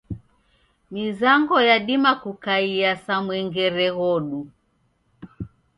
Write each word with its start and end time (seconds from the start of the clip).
Mizango 0.93 1.55
yadima 1.69 2.11
kukaiya 2.23 2.91
sa 3.03 3.13
mwengere 3.25 3.87
ghodu. 3.97 4.41